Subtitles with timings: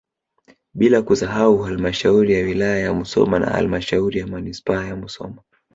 [0.73, 5.41] Bila kusahau halmashauri ya wilaya ya Musoma na halmashauri ya manispaa ya Musoma